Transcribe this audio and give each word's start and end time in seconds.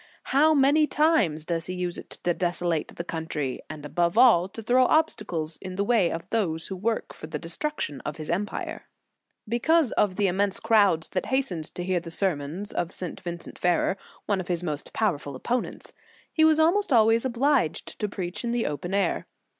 How 0.33 0.55
many 0.55 0.87
times 0.87 1.45
does 1.45 1.67
he 1.67 1.75
use 1.75 1.95
it 1.99 2.09
to 2.23 2.33
desolate 2.33 2.87
the 2.95 3.03
country, 3.03 3.61
and 3.69 3.85
above 3.85 4.17
all, 4.17 4.49
to 4.49 4.63
throw 4.63 4.85
obstacles 4.85 5.57
in 5.57 5.75
the 5.75 5.83
way 5.83 6.09
of 6.09 6.27
those 6.31 6.69
who 6.69 6.75
work 6.75 7.13
for 7.13 7.27
the 7.27 7.37
destruction 7.37 8.01
of 8.03 8.17
his 8.17 8.27
empire! 8.31 8.87
Because 9.47 9.91
of 9.91 10.15
the 10.15 10.25
immense 10.25 10.59
crowds 10.59 11.09
that 11.09 11.27
has 11.27 11.49
tened 11.49 11.71
to 11.75 11.83
hear 11.83 11.99
the 11.99 12.09
sermons 12.09 12.71
of 12.71 12.91
St. 12.91 13.19
Vincent 13.21 13.59
Ferrer, 13.59 13.95
one 14.25 14.41
of 14.41 14.47
his 14.47 14.63
most 14.63 14.91
powerful 14.91 15.35
opponents, 15.35 15.93
he 16.33 16.43
was 16.43 16.59
almost 16.59 16.91
always 16.91 17.23
obliged 17.23 17.99
to 17.99 18.09
preach 18.09 18.43
in 18.43 18.51
the 18.51 18.65
open 18.65 18.95
air. 18.95 19.27